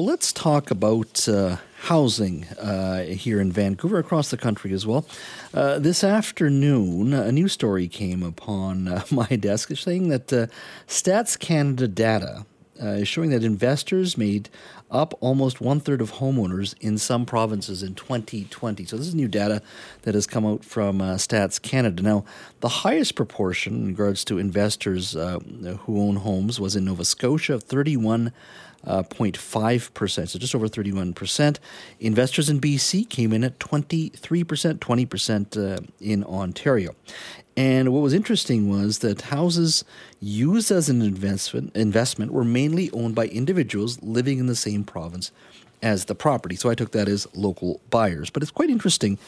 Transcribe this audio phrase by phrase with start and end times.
[0.00, 5.04] Let's talk about uh, housing uh, here in Vancouver, across the country as well.
[5.52, 10.46] Uh, this afternoon, a news story came upon uh, my desk saying that uh,
[10.86, 12.46] Stats Canada data
[12.80, 14.48] uh, is showing that investors made
[14.90, 18.84] up almost one third of homeowners in some provinces in 2020.
[18.84, 19.62] So, this is new data
[20.02, 22.02] that has come out from uh, Stats Canada.
[22.02, 22.24] Now,
[22.60, 25.38] the highest proportion in regards to investors uh,
[25.82, 28.32] who own homes was in Nova Scotia, 31
[28.84, 31.58] uh, 0.5%, so just over 31%.
[32.00, 34.12] Investors in BC came in at 23%,
[34.78, 36.94] 20% uh, in Ontario.
[37.56, 39.84] And what was interesting was that houses
[40.20, 45.32] used as an investment, investment were mainly owned by individuals living in the same province
[45.82, 46.56] as the property.
[46.56, 48.30] So I took that as local buyers.
[48.30, 49.18] But it's quite interesting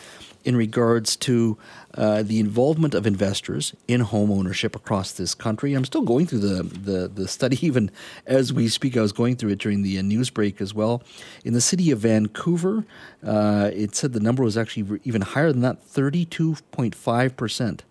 [0.43, 1.59] in regards to
[1.95, 5.75] uh, the involvement of investors in home ownership across this country.
[5.75, 7.91] I'm still going through the, the, the study even
[8.27, 8.97] as we speak.
[8.97, 11.03] I was going through it during the uh, news break as well.
[11.45, 12.85] In the city of Vancouver,
[13.25, 17.85] uh, it said the number was actually even higher than that 32.5 percent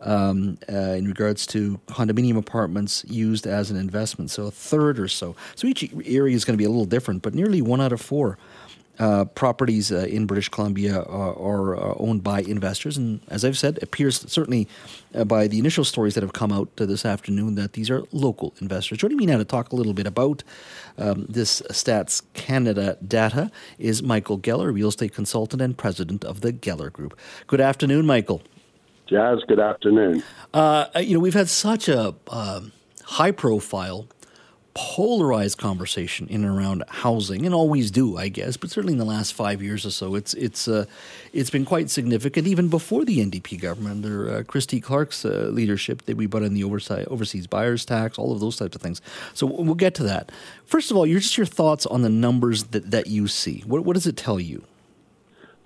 [0.00, 4.30] um, uh, in regards to condominium apartments used as an investment.
[4.30, 5.34] So a third or so.
[5.54, 8.00] So each area is going to be a little different, but nearly one out of
[8.00, 8.38] four.
[8.98, 13.56] Uh, properties uh, in British Columbia are, are, uh, owned by investors, and as I've
[13.56, 14.66] said, appears certainly
[15.14, 18.02] uh, by the initial stories that have come out uh, this afternoon that these are
[18.10, 18.98] local investors.
[18.98, 20.42] Joining me now to talk a little bit about
[20.98, 26.52] um, this Stats Canada data is Michael Geller, real estate consultant and president of the
[26.52, 27.16] Geller Group.
[27.46, 28.42] Good afternoon, Michael.
[29.08, 30.22] Jas, good afternoon.
[30.52, 32.72] Uh, you know, we've had such a um,
[33.04, 34.06] high profile,
[34.74, 38.58] polarized conversation in and around housing, and always do, I guess.
[38.58, 40.84] But certainly in the last five years or so, it's it's uh,
[41.32, 42.46] it's been quite significant.
[42.46, 46.52] Even before the NDP government, under uh, Christy Clark's uh, leadership, that we brought in
[46.52, 49.00] the overseas buyers tax, all of those types of things.
[49.32, 50.30] So we'll get to that.
[50.66, 53.62] First of all, just your thoughts on the numbers that, that you see.
[53.66, 54.64] What what does it tell you?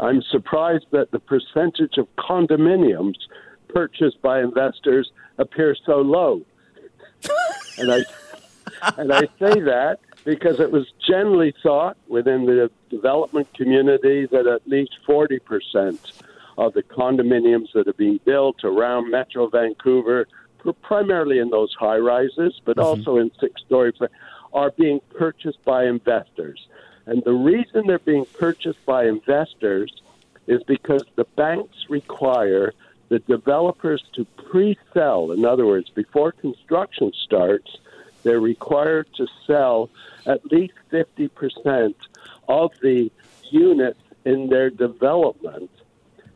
[0.02, 3.14] I'm surprised that the percentage of condominiums
[3.68, 6.42] purchased by investors appears so low.
[7.78, 8.00] and I
[8.96, 14.66] and I say that because it was generally thought within the development community that at
[14.68, 15.98] least 40%
[16.58, 20.26] of the condominiums that are being built around Metro Vancouver,
[20.82, 22.86] primarily in those high rises, but mm-hmm.
[22.86, 23.92] also in six story,
[24.52, 26.66] are being purchased by investors.
[27.06, 29.92] And the reason they're being purchased by investors
[30.46, 32.72] is because the banks require
[33.08, 35.32] the developers to pre sell.
[35.32, 37.76] In other words, before construction starts,
[38.22, 39.90] they're required to sell
[40.26, 41.94] at least 50%
[42.48, 43.10] of the
[43.50, 45.70] units in their development.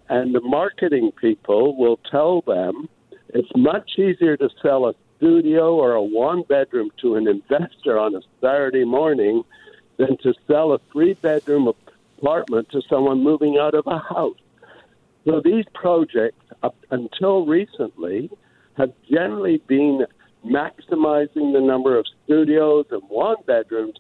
[0.09, 2.88] And the marketing people will tell them
[3.31, 8.15] it's much easier to sell a studio or a one bedroom to an investor on
[8.15, 9.43] a Saturday morning
[9.99, 11.73] than to sell a three bedroom
[12.19, 14.37] apartment to someone moving out of a house.
[15.25, 18.31] So these projects, up until recently,
[18.77, 20.07] have generally been
[20.45, 23.97] maximizing the number of studios and one bedrooms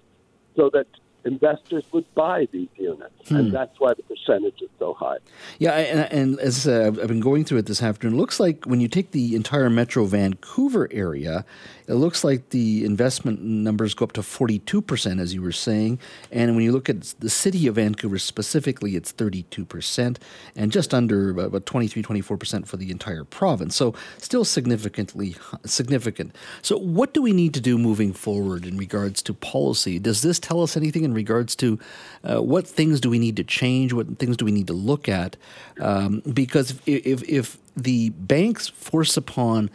[0.54, 0.86] so that
[1.26, 3.36] investors would buy these units, hmm.
[3.36, 5.18] and that's why the percentage is so high.
[5.58, 8.64] Yeah, and, and as uh, I've been going through it this afternoon, it looks like
[8.64, 11.44] when you take the entire Metro Vancouver area,
[11.88, 15.98] it looks like the investment numbers go up to 42%, as you were saying.
[16.32, 20.16] And when you look at the city of Vancouver specifically, it's 32%,
[20.56, 23.76] and just under about 23, 24% for the entire province.
[23.76, 26.34] So still significantly significant.
[26.62, 29.98] So, what do we need to do moving forward in regards to policy?
[29.98, 31.78] Does this tell us anything in regards to
[32.22, 33.92] uh, what things do we need to change?
[33.92, 35.36] What things do we need to look at?
[35.80, 39.70] Um, because if, if, if the banks force upon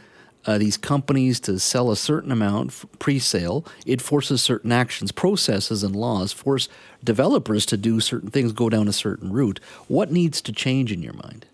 [0.45, 5.95] uh, these companies to sell a certain amount pre-sale, it forces certain actions, processes, and
[5.95, 6.67] laws force
[7.03, 9.59] developers to do certain things, go down a certain route.
[9.87, 11.45] What needs to change in your mind?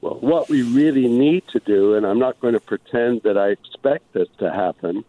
[0.00, 3.48] Well, what we really need to do, and I'm not going to pretend that I
[3.48, 5.04] expect this to happen,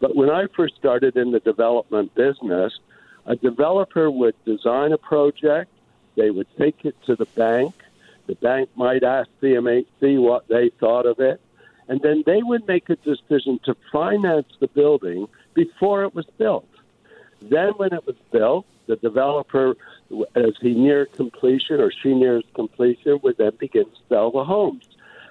[0.00, 2.78] but when I first started in the development business,
[3.26, 5.70] a developer would design a project,
[6.16, 7.74] they would take it to the bank,
[8.26, 11.40] the bank might ask CMHC what they thought of it,
[11.88, 16.68] and then they would make a decision to finance the building before it was built.
[17.42, 19.76] Then, when it was built, the developer,
[20.34, 24.84] as he neared completion or she nears completion, would then begin to sell the homes.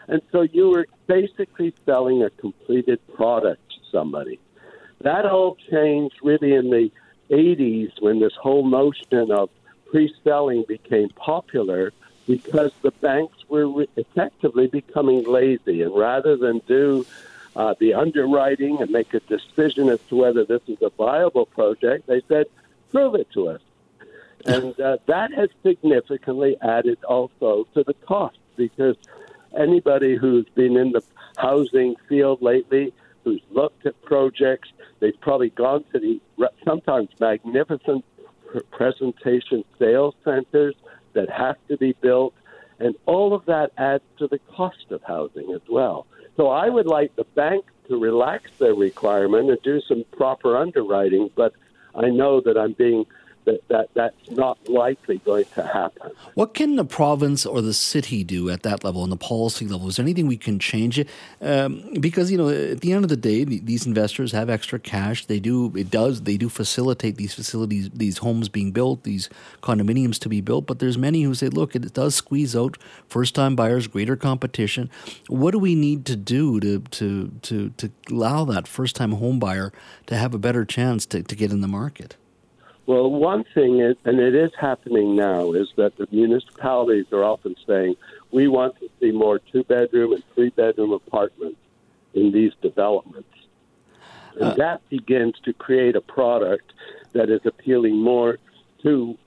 [0.07, 4.39] And so you were basically selling a completed product to somebody.
[5.01, 6.92] That all changed really in the
[7.34, 9.50] 80s when this whole notion of
[9.90, 11.92] pre selling became popular
[12.28, 15.82] because the banks were effectively becoming lazy.
[15.82, 17.06] And rather than do
[17.56, 22.08] uh, the underwriting and make a decision as to whether this is a viable project,
[22.08, 22.46] they said,
[22.92, 23.62] prove it to us.
[24.46, 28.98] And uh, that has significantly added also to the cost because
[29.58, 31.02] anybody who's been in the
[31.38, 36.20] housing field lately, who's looked at projects, they've probably gone to the
[36.66, 38.04] sometimes magnificent
[38.72, 40.75] presentation sales centers
[41.14, 42.34] that have to be built,
[42.80, 46.06] and all of that adds to the cost of housing as well.
[46.36, 51.30] So I would like the bank to relax their requirement and do some proper underwriting,
[51.36, 51.54] but
[51.96, 53.06] I know that I'm being
[53.45, 56.12] that, that that's not likely going to happen.
[56.36, 59.88] What can the province or the city do at that level, on the policy level?
[59.88, 61.00] Is there anything we can change?
[61.00, 61.10] It
[61.42, 65.25] um, because you know, at the end of the day, these investors have extra cash.
[65.25, 69.30] They do it does they do facilitate these facilities, these homes being built, these
[69.62, 70.66] condominiums to be built.
[70.66, 74.89] But there's many who say, look, it does squeeze out first time buyers, greater competition.
[75.28, 79.39] What do we need to do to to to to allow that first time home
[79.39, 79.72] buyer
[80.07, 82.18] to have a better chance to, to get in the market?
[82.86, 87.56] Well, one thing is, and it is happening now, is that the municipalities are often
[87.66, 87.96] saying,
[88.32, 91.60] we want to see more two bedroom and three bedroom apartments
[92.14, 93.30] in these developments.
[94.36, 96.74] And uh, that begins to create a product
[97.14, 98.38] that is appealing more
[98.82, 99.18] to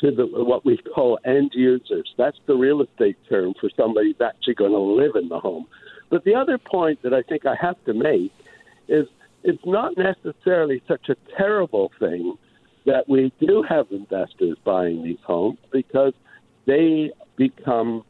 [0.00, 2.12] to the what we call end users.
[2.18, 5.66] That's the real estate term for somebody who's actually going to live in the home.
[6.10, 8.32] But the other point that I think I have to make
[8.88, 9.06] is
[9.42, 12.36] it's not necessarily such a terrible thing
[12.86, 16.12] that we do have investors buying these homes because
[16.66, 18.04] they become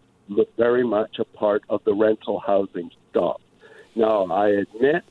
[0.57, 3.41] very much a part of the rental housing stock.
[3.95, 5.05] Now, I admit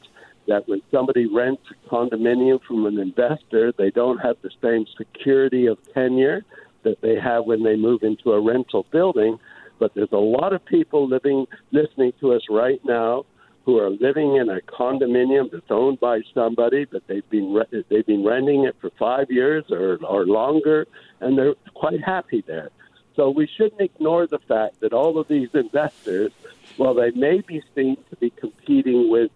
[0.47, 5.65] that when somebody rents a condominium from an investor, they don't have the same security
[5.65, 6.45] of tenure
[6.83, 9.39] that they have when they move into a rental building.
[9.79, 13.25] But there's a lot of people living, listening to us right now
[13.65, 18.05] who are living in a condominium that's owned by somebody, but they've been re- they've
[18.05, 20.87] been renting it for five years or or longer,
[21.19, 22.69] and they're quite happy there.
[23.15, 26.31] So we shouldn't ignore the fact that all of these investors,
[26.77, 29.31] while they may be seen to be competing with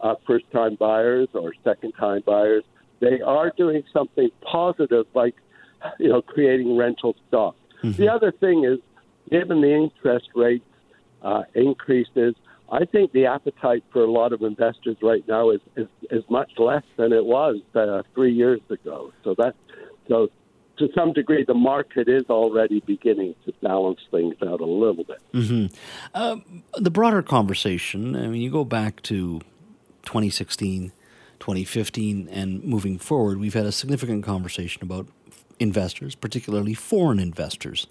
[0.00, 2.64] uh, first-time buyers or second-time buyers,
[2.98, 5.36] they are doing something positive, like
[5.98, 7.54] you know, creating rental stock.
[7.82, 8.02] Mm-hmm.
[8.02, 8.78] The other thing is,
[9.30, 10.64] given the interest rate
[11.22, 12.34] uh, increases,
[12.70, 16.52] I think the appetite for a lot of investors right now is is, is much
[16.58, 19.12] less than it was uh, three years ago.
[19.24, 19.54] So that
[20.08, 20.28] so
[20.78, 25.20] to some degree, the market is already beginning to balance things out a little bit.
[25.32, 25.66] Mm-hmm.
[26.14, 26.36] Uh,
[26.78, 28.16] the broader conversation.
[28.16, 29.40] I mean, you go back to
[30.04, 30.90] 2016,
[31.38, 35.06] 2015, and moving forward, we've had a significant conversation about
[35.58, 37.86] investors, particularly foreign investors.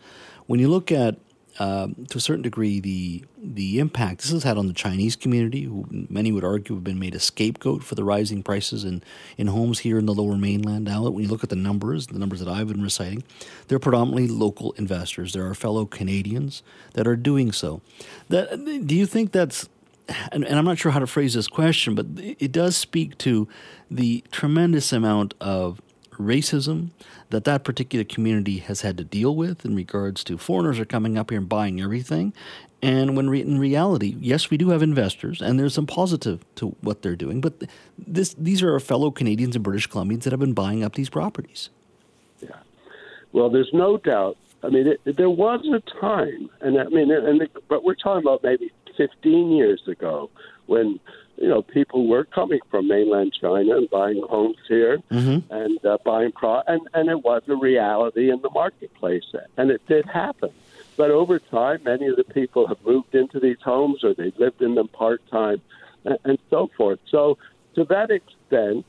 [0.48, 1.20] When you look at
[1.58, 5.64] um, to a certain degree, the the impact this has had on the Chinese community,
[5.64, 9.02] who many would argue have been made a scapegoat for the rising prices in,
[9.38, 10.86] in homes here in the Lower Mainland.
[10.86, 13.24] Now, when you look at the numbers, the numbers that I've been reciting,
[13.68, 15.34] they're predominantly local investors.
[15.34, 16.64] There are fellow Canadians
[16.94, 17.82] that are doing so.
[18.28, 19.70] That, do you think that's
[20.32, 23.48] and, and I'm not sure how to phrase this question, but it does speak to
[23.92, 25.82] the tremendous amount of
[26.20, 26.90] racism
[27.30, 31.18] that that particular community has had to deal with in regards to foreigners are coming
[31.18, 32.34] up here and buying everything.
[32.82, 36.68] And when re- in reality, yes, we do have investors, and there's some positive to
[36.82, 37.42] what they're doing.
[37.42, 37.64] But
[37.98, 41.10] this, these are our fellow Canadians and British Columbians that have been buying up these
[41.10, 41.70] properties.
[42.40, 42.52] Yeah.
[43.34, 44.38] Well, there's no doubt.
[44.64, 48.24] I mean, it, there was a time, and I mean, and the, but we're talking
[48.24, 50.30] about maybe 15 years ago
[50.68, 51.00] when
[51.40, 55.52] you know, people were coming from mainland China and buying homes here mm-hmm.
[55.54, 59.24] and uh, buying pro, and and it was a reality in the marketplace,
[59.58, 60.52] and it did happen.
[60.98, 64.62] But over time, many of the people have moved into these homes, or they've lived
[64.62, 65.62] in them part time,
[66.04, 67.00] and, and so forth.
[67.10, 67.38] So,
[67.76, 68.86] to that extent,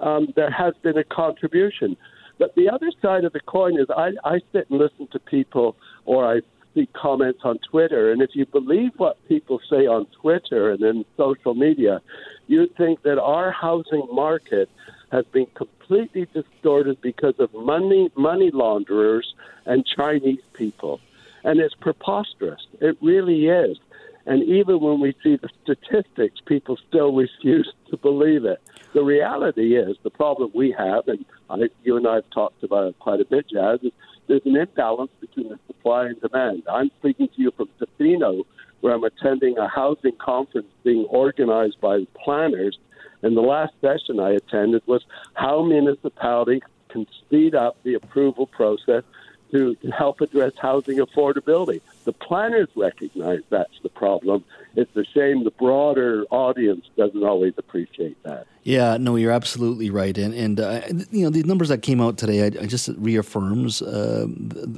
[0.00, 1.98] um, there has been a contribution.
[2.38, 5.76] But the other side of the coin is, I, I sit and listen to people,
[6.06, 6.40] or I
[6.74, 8.12] see comments on Twitter.
[8.12, 12.00] And if you believe what people say on Twitter and in social media,
[12.46, 14.68] you'd think that our housing market
[15.12, 19.34] has been completely distorted because of money money launderers
[19.66, 21.00] and Chinese people.
[21.42, 22.60] And it's preposterous.
[22.80, 23.78] It really is.
[24.26, 28.60] And even when we see the statistics, people still refuse to believe it.
[28.92, 32.88] The reality is the problem we have, and I, you and I have talked about
[32.88, 33.92] it quite a bit, Jas, is
[34.30, 36.62] there's an imbalance between the supply and demand.
[36.70, 38.44] I'm speaking to you from Tofino,
[38.80, 42.78] where I'm attending a housing conference being organized by planners.
[43.22, 49.02] And the last session I attended was how municipalities can speed up the approval process
[49.50, 51.80] to, to help address housing affordability.
[52.10, 54.44] The planners recognize that's the problem.
[54.74, 58.48] It's a shame the broader audience doesn't always appreciate that.
[58.64, 60.80] Yeah, no, you're absolutely right, and and uh,
[61.12, 64.26] you know the numbers that came out today, I, I just reaffirms uh,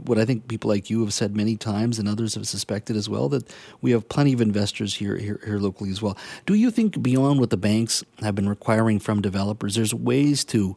[0.05, 3.09] what I think people like you have said many times, and others have suspected as
[3.09, 6.19] well that we have plenty of investors here here, here locally as well.
[6.45, 10.77] Do you think beyond what the banks have been requiring from developers, there's ways to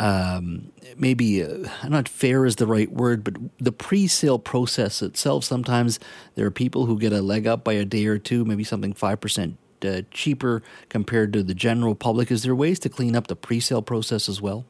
[0.00, 5.44] um, maybe uh, not fair is the right word, but the pre-sale process itself.
[5.44, 6.00] Sometimes
[6.34, 8.94] there are people who get a leg up by a day or two, maybe something
[8.94, 12.30] five percent uh, cheaper compared to the general public.
[12.30, 14.64] Is there ways to clean up the pre-sale process as well?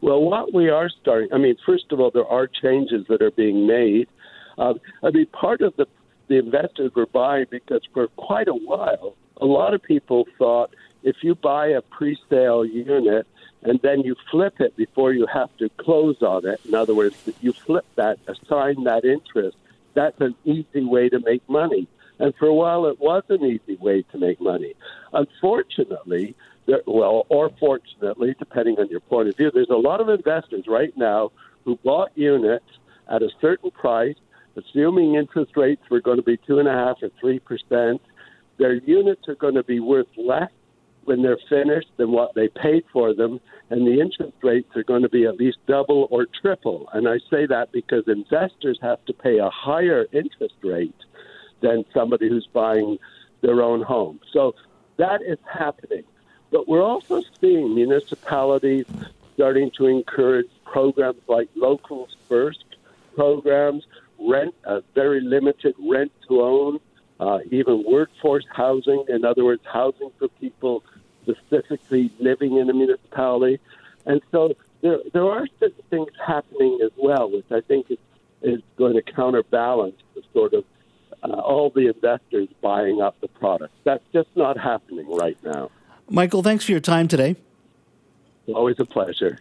[0.00, 3.32] Well, what we are starting, I mean, first of all, there are changes that are
[3.32, 4.08] being made.
[4.56, 5.86] Uh, I mean, part of the
[6.26, 11.16] the investors were buying because for quite a while, a lot of people thought if
[11.22, 13.26] you buy a pre-sale unit
[13.62, 16.60] and then you flip it before you have to close on it.
[16.66, 19.56] In other words, you flip that, assign that interest.
[19.94, 21.88] That's an easy way to make money.
[22.18, 24.74] And for a while, it was an easy way to make money.
[25.12, 26.34] Unfortunately,
[26.66, 30.64] there, well, or fortunately, depending on your point of view, there's a lot of investors
[30.68, 31.32] right now
[31.64, 32.64] who bought units
[33.08, 34.16] at a certain price,
[34.56, 38.02] assuming interest rates were going to be two and a half or three percent.
[38.58, 40.50] Their units are going to be worth less
[41.08, 45.02] when they're finished than what they paid for them, and the interest rates are going
[45.02, 46.88] to be at least double or triple.
[46.92, 50.94] And I say that because investors have to pay a higher interest rate
[51.60, 52.98] than somebody who's buying
[53.40, 54.20] their own home.
[54.32, 54.54] So
[54.98, 56.04] that is happening.
[56.50, 58.86] But we're also seeing municipalities
[59.34, 62.64] starting to encourage programs like Locals First
[63.14, 63.84] programs,
[64.18, 66.80] rent, a very limited rent to own,
[67.20, 69.04] uh, even workforce housing.
[69.08, 70.84] In other words, housing for people
[71.28, 73.60] specifically living in a municipality.
[74.06, 75.46] And so there, there are
[75.90, 77.98] things happening as well, which I think is,
[78.42, 80.64] is going to counterbalance the sort of
[81.22, 83.74] uh, all the investors buying up the product.
[83.84, 85.70] That's just not happening right now.
[86.08, 87.36] Michael, thanks for your time today.
[88.46, 89.38] Always a pleasure.